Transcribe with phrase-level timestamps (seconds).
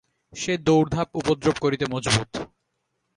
[0.33, 2.31] সে দৌড়ধাপ উপদ্রব করিতে মজবুত।